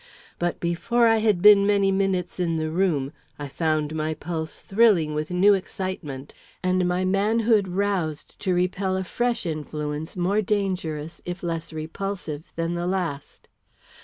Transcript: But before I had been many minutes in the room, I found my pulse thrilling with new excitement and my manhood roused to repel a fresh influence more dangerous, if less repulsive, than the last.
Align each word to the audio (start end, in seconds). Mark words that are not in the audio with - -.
But 0.39 0.59
before 0.59 1.05
I 1.05 1.17
had 1.17 1.43
been 1.43 1.67
many 1.67 1.91
minutes 1.91 2.39
in 2.39 2.55
the 2.55 2.71
room, 2.71 3.13
I 3.37 3.47
found 3.47 3.93
my 3.93 4.15
pulse 4.15 4.59
thrilling 4.59 5.13
with 5.13 5.29
new 5.29 5.53
excitement 5.53 6.33
and 6.63 6.87
my 6.87 7.05
manhood 7.05 7.67
roused 7.67 8.39
to 8.39 8.55
repel 8.55 8.97
a 8.97 9.03
fresh 9.03 9.45
influence 9.45 10.17
more 10.17 10.41
dangerous, 10.41 11.21
if 11.23 11.43
less 11.43 11.71
repulsive, 11.71 12.51
than 12.55 12.73
the 12.73 12.87
last. 12.87 13.47